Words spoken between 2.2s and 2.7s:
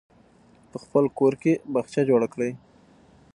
کړئ.